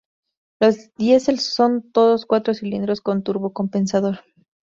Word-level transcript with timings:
Los 0.59 0.91
Diesel 0.95 1.37
son 1.39 1.91
todos 1.91 2.25
cuatro 2.25 2.55
cilindros 2.55 3.01
con 3.01 3.21
turbocompresor. 3.21 4.21